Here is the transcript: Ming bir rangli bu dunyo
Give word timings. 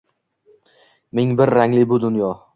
Ming 1.21 1.37
bir 1.43 1.55
rangli 1.59 1.87
bu 1.95 2.03
dunyo 2.07 2.33